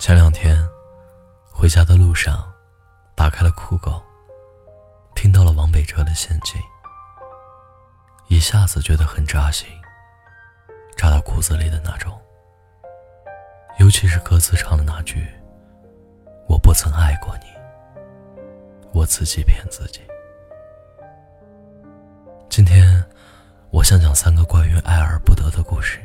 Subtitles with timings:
[0.00, 0.56] 前两天
[1.52, 2.50] 回家的路上，
[3.14, 4.02] 打开了酷狗，
[5.14, 6.58] 听到了王北哲的《陷阱》，
[8.26, 9.68] 一下子觉得很扎心，
[10.96, 12.18] 扎到骨子里的那种。
[13.78, 15.28] 尤其是歌词唱的那句
[16.48, 17.44] ：“我不曾爱过你，
[18.94, 20.00] 我自己骗自己。”
[22.48, 23.04] 今天，
[23.70, 26.00] 我想讲三个关于爱而不得的故事。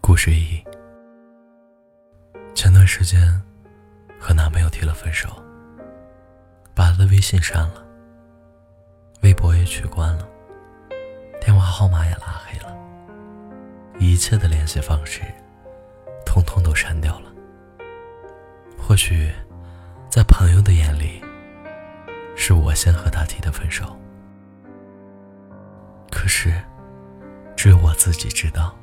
[0.00, 0.64] 故事一。
[2.92, 3.40] 时间，
[4.18, 5.28] 和男朋友提了分手，
[6.74, 7.86] 把他的微信删了，
[9.22, 10.28] 微博也取关了，
[11.40, 12.76] 电话号码也拉黑了，
[14.00, 15.20] 一切的联系方式，
[16.26, 17.30] 通通都删掉了。
[18.76, 19.30] 或许，
[20.10, 21.22] 在朋友的眼里，
[22.34, 23.96] 是我先和他提的分手，
[26.10, 26.52] 可是，
[27.56, 28.76] 只有我自己知道，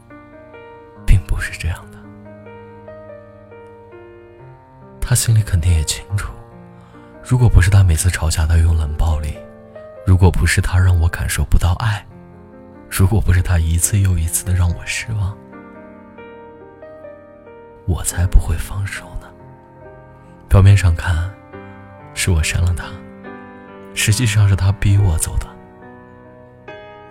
[1.05, 1.96] 并不是这样的。
[5.09, 6.33] 他心里肯定也清楚，
[7.23, 9.37] 如果不是他每次吵架都用冷暴力，
[10.05, 12.05] 如果不是他让我感受不到爱，
[12.89, 15.33] 如果不是他一次又一次的让我失望，
[17.85, 19.29] 我才不会放手呢。
[20.49, 21.33] 表面上看，
[22.13, 22.83] 是我删了他，
[23.93, 25.47] 实际上是他逼我走的。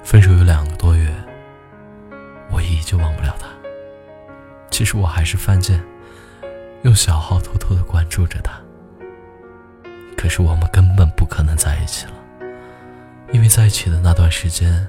[0.04, 1.10] 分手有两个多月，
[2.50, 3.46] 我依旧忘不了他。
[4.70, 5.82] 其实我还是犯贱。
[6.86, 8.52] 用小号偷偷的关注着他，
[10.16, 12.12] 可是我们根本不可能在一起了，
[13.32, 14.86] 因为在一起的那段时间，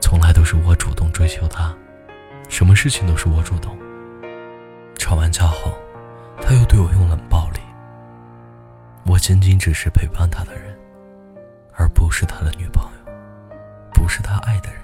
[0.00, 1.72] 从来都是我主动追求他，
[2.48, 3.78] 什么事情都是我主动。
[4.96, 5.78] 吵完架后，
[6.42, 7.60] 他又对我用冷暴力。
[9.06, 10.76] 我仅仅只是陪伴他的人，
[11.72, 13.12] 而不是他的女朋友，
[13.94, 14.80] 不是他爱的人。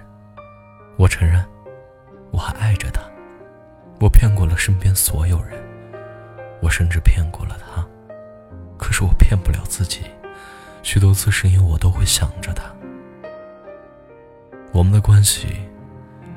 [0.99, 1.45] 我承认，
[2.31, 3.03] 我还爱着他，
[3.99, 5.64] 我骗过了身边所有人。
[6.65, 7.87] 我甚至骗过了他，
[8.79, 10.01] 可是我骗不了自己。
[10.83, 12.64] 许多次深夜，我都会想着他。
[14.73, 15.47] 我们的关系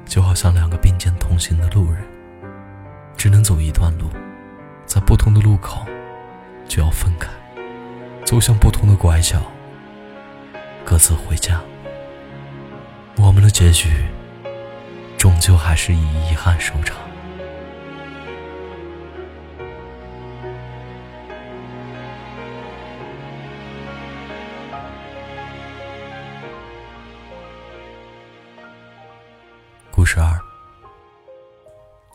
[0.06, 2.04] 就好像两个并肩同行的路人，
[3.16, 4.10] 只能走一段路，
[4.86, 5.86] 在不同的路口
[6.68, 7.30] 就要分开，
[8.26, 9.42] 走向不同的拐角，
[10.84, 11.62] 各自回家。
[13.16, 13.90] 我们的结局
[15.18, 16.98] 终究还是以遗憾收场。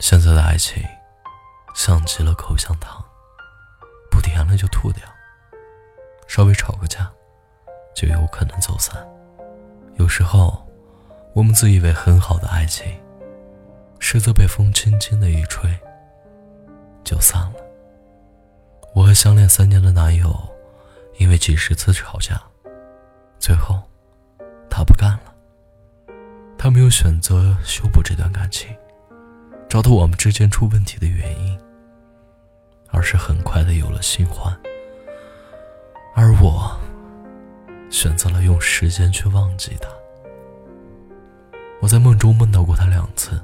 [0.03, 0.83] 现在的爱情
[1.77, 3.01] 像极了口香糖，
[4.11, 5.05] 不甜了就吐掉，
[6.27, 7.09] 稍微吵个架
[7.95, 8.97] 就有可能走散。
[9.99, 10.69] 有时候，
[11.35, 12.85] 我们自以为很好的爱情，
[14.01, 15.71] 实则被风轻轻的一吹
[17.05, 17.55] 就散了。
[18.97, 20.37] 我和相恋三年的男友，
[21.19, 22.43] 因为几十次吵架，
[23.39, 23.81] 最后
[24.69, 25.33] 他不干了。
[26.59, 28.77] 他没有选择修补这段感情，
[29.72, 31.59] 找到我们之间出问题的原因，
[32.91, 34.55] 而是很快的有了新欢。
[36.15, 36.78] 而我
[37.88, 39.88] 选择了用时间去忘记他。
[41.81, 43.43] 我在梦中梦到过他两次，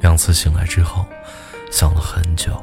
[0.00, 1.04] 两次醒来之后，
[1.70, 2.58] 想了很久，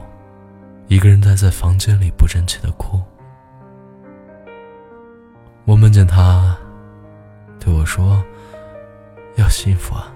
[0.88, 3.00] 一个人待在房间里不争气的哭。
[5.66, 6.58] 我梦见他
[7.59, 8.25] 对我说。
[9.36, 10.12] 要幸福啊！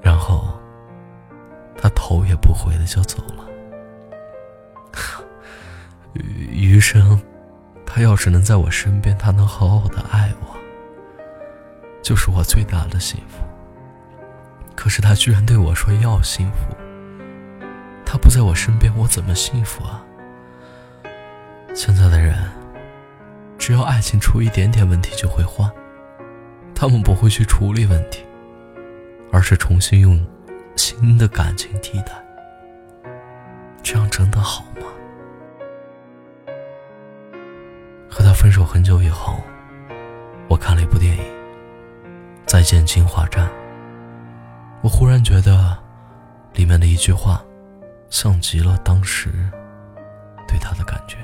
[0.00, 0.58] 然后，
[1.82, 3.44] 他头也不回的就走了。
[6.52, 7.20] 余生，
[7.84, 10.56] 他要是能在我身边，他能好好的爱我，
[12.00, 13.42] 就是我最大的幸福。
[14.76, 16.72] 可是他居然对我说要幸福，
[18.06, 20.04] 他不在我身边，我怎么幸福啊？
[21.74, 22.38] 现在的人，
[23.58, 25.68] 只要爱情出一点点问题就会换。
[26.76, 28.24] 他们不会去处理问题，
[29.32, 30.24] 而是重新用
[30.76, 32.12] 新的感情替代。
[33.82, 34.86] 这样真的好吗？
[38.08, 39.40] 和他分手很久以后，
[40.48, 41.22] 我看了一部电影
[42.46, 43.46] 《再见金华站》。
[44.82, 45.78] 我忽然觉得，
[46.54, 47.42] 里面的一句话，
[48.10, 49.30] 像极了当时
[50.46, 51.16] 对他的感觉。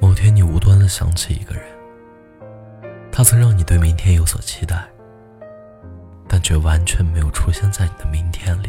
[0.00, 1.64] 某天，你无端的想起一个人。
[3.10, 4.86] 他曾让你对明天有所期待，
[6.44, 8.68] 却完全没有出现在你的明天里。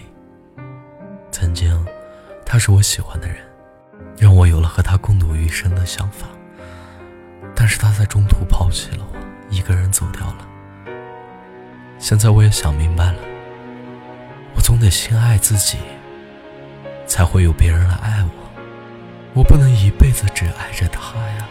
[1.29, 1.85] 曾经，
[2.45, 3.35] 他是我喜欢的人，
[4.17, 6.25] 让我有了和他共度余生的想法。
[7.53, 9.17] 但是他在中途抛弃了我，
[9.49, 10.47] 一个人走掉了。
[11.99, 13.19] 现在我也想明白了，
[14.55, 15.77] 我总得先爱自己，
[17.05, 18.29] 才会有别人来爱我。
[19.33, 21.45] 我不能一辈子只爱着他呀。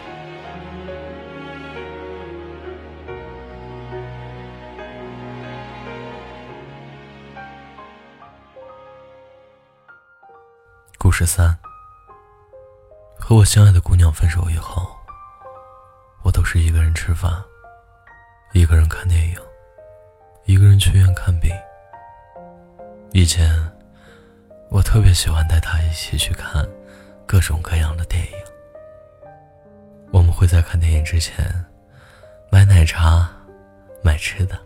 [11.16, 11.56] 十三：
[13.16, 14.90] 和我心爱的姑娘分手以后，
[16.24, 17.32] 我都是一个人吃饭，
[18.52, 19.36] 一个人看电影，
[20.44, 21.52] 一个人去医院看病。
[23.12, 23.48] 以前，
[24.70, 26.68] 我特别喜欢带她一起去看
[27.24, 28.32] 各种各样的电影。
[30.10, 31.64] 我们会在看电影之前
[32.50, 33.30] 买奶茶、
[34.02, 34.58] 买吃的，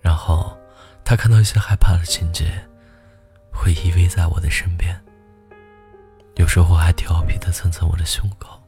[0.00, 0.56] 然后
[1.04, 2.64] 她看到一些害怕的情节，
[3.52, 4.96] 会依偎在我的身边。
[6.36, 8.58] 有时候还调皮的蹭蹭我的胸口。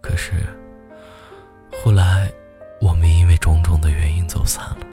[0.00, 0.32] 可是，
[1.82, 2.30] 后来
[2.80, 4.86] 我们因为种种的原因走散了。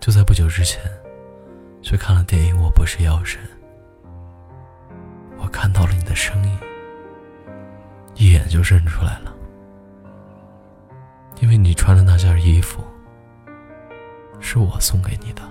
[0.00, 0.80] 就在不久之前，
[1.82, 3.40] 去看了电影《我不是药神》，
[5.38, 6.58] 我看到了你的身影，
[8.14, 9.34] 一眼就认出来了，
[11.40, 12.84] 因为你穿的那件衣服
[14.40, 15.42] 是我送给你的。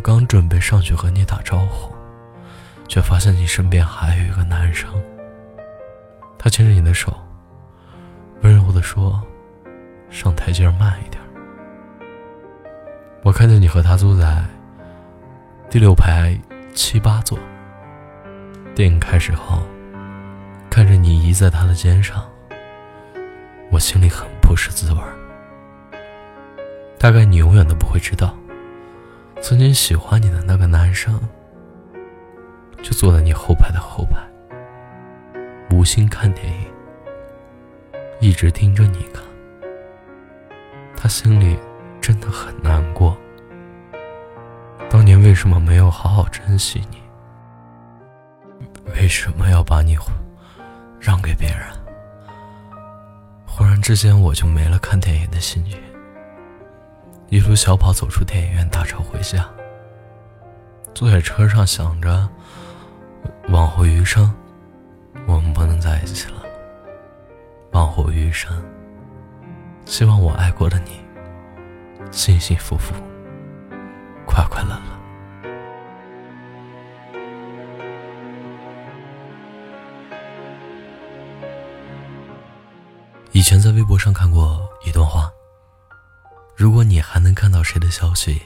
[0.00, 1.92] 刚准备上去和你打招呼，
[2.88, 4.90] 却发现你身边还有一个男生，
[6.38, 7.14] 他牵着你的手，
[8.42, 9.22] 温柔的说
[10.10, 11.20] ：“上台阶慢一点。”
[13.22, 14.42] 我看见你和他坐在
[15.68, 16.34] 第六排
[16.74, 17.38] 七八座。
[18.74, 19.62] 电影开始后，
[20.70, 22.24] 看着你倚在他的肩上，
[23.70, 25.00] 我心里很不是滋味
[26.98, 28.34] 大概你永远都不会知道，
[29.40, 31.20] 曾经喜欢你的那个男生，
[32.82, 34.18] 就坐在你后排的后排，
[35.70, 36.66] 无心看电影，
[38.20, 39.22] 一直盯着你看。
[40.96, 41.58] 他心里。
[42.02, 43.14] 真的很难过。
[44.88, 46.96] 当年为什么没有好好珍惜你？
[48.96, 49.96] 为什么要把你
[50.98, 51.68] 让给别人？
[53.46, 55.76] 忽然之间，我就没了看电影的兴趣，
[57.30, 59.48] 一路小跑走出电影院，打车回家。
[60.92, 62.28] 坐在车上想着，
[63.50, 64.34] 往后余生，
[65.28, 66.42] 我们不能在一起了。
[67.70, 68.52] 往后余生，
[69.84, 71.00] 希望我爱过的你。
[72.10, 72.92] 幸幸福福，
[74.26, 74.80] 快快乐乐。
[83.30, 85.32] 以前在微博上看过一段话：
[86.60, 88.42] 如果你还能看到谁的消息，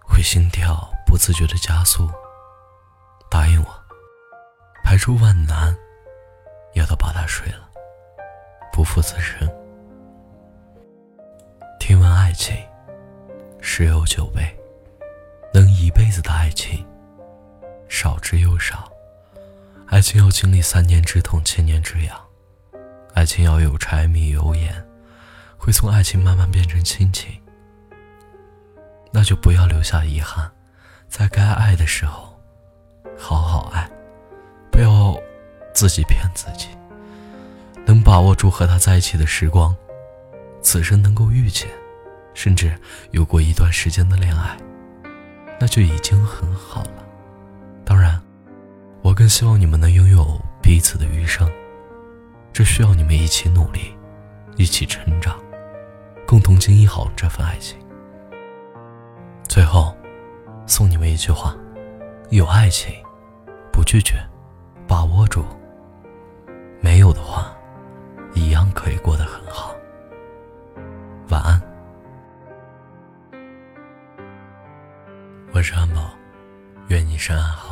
[0.00, 2.08] 会心跳不自觉的加速，
[3.28, 3.66] 答应我，
[4.84, 5.76] 排除万难，
[6.72, 7.68] 也要把他睡了，
[8.72, 9.44] 不负此生。
[11.80, 12.56] 听闻爱情，
[13.60, 14.56] 十有九悲，
[15.52, 16.86] 能一辈子的爱情，
[17.88, 18.88] 少之又少。
[19.88, 22.16] 爱情要经历三年之痛，千年之痒。
[23.14, 24.85] 爱情要有柴米油盐，
[25.56, 27.30] 会从爱情慢慢变成亲情。
[29.12, 30.50] 那就不要留下遗憾，
[31.08, 32.38] 在该爱的时候，
[33.16, 33.88] 好好爱，
[34.70, 35.16] 不要
[35.74, 36.68] 自己骗自己。
[37.86, 39.74] 能把握住和他在一起的时光。
[40.60, 41.68] 此生能够遇见，
[42.34, 42.76] 甚至
[43.12, 44.56] 有过一段时间的恋爱，
[45.60, 47.04] 那就已经很好了。
[47.84, 48.20] 当然，
[49.00, 51.48] 我更希望你们能拥有彼此的余生，
[52.52, 53.94] 这需要你们一起努力，
[54.56, 55.38] 一起成长，
[56.26, 57.78] 共同经营好这份爱情。
[59.48, 59.96] 最后，
[60.66, 61.54] 送你们一句话：
[62.30, 62.92] 有爱情，
[63.72, 64.16] 不拒绝，
[64.88, 65.42] 把握住；
[66.80, 67.56] 没有的话，
[68.34, 69.72] 一样可以过得很好。
[71.30, 71.62] 晚安，
[75.54, 75.88] 我是安。
[75.94, 76.10] 宝，
[76.88, 77.44] 愿你身安。
[77.44, 77.65] 好。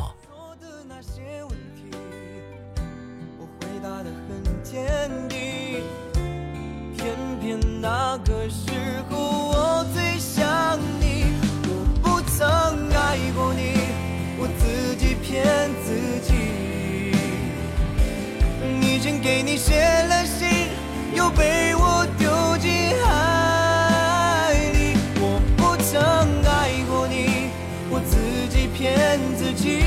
[19.25, 20.69] 给你写了信，
[21.15, 22.71] 又被我丢进
[23.03, 24.95] 海里。
[25.19, 25.99] 我不曾
[26.45, 27.49] 爱过你，
[27.89, 28.15] 我自
[28.55, 28.69] 己。
[28.77, 29.79] 骗自己，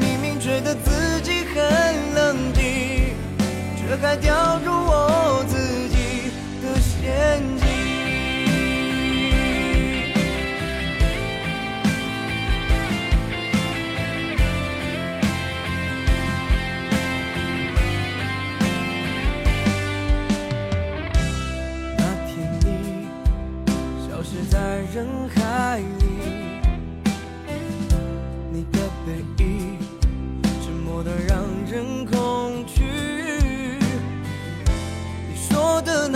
[0.00, 3.14] 明明觉得自己很冷静，
[3.76, 4.81] 却还掉入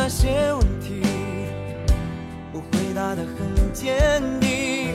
[0.07, 1.03] 那些问题
[2.53, 4.95] 我回答得很坚定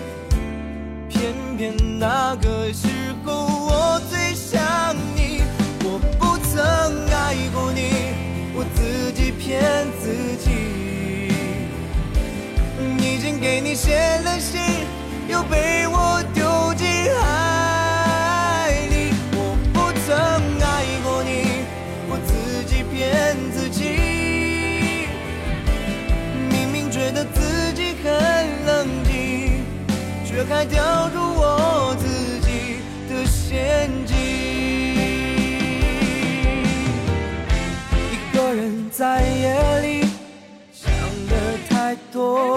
[1.09, 2.87] 偏偏那个时
[3.25, 5.43] 候我最想你。
[5.83, 6.63] 我不曾
[7.09, 8.13] 爱过你
[8.55, 9.61] 我自己骗
[9.99, 10.49] 自己。
[12.97, 14.61] 已经给你写了信
[15.27, 16.23] 又被我
[42.23, 42.50] Oh.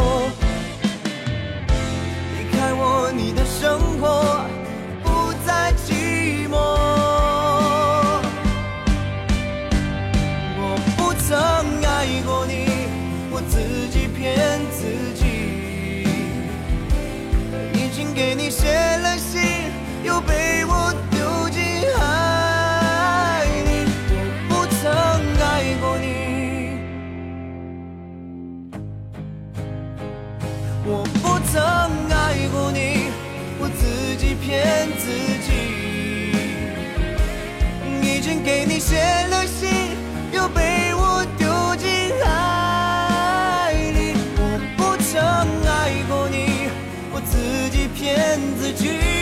[47.94, 49.13] 骗自己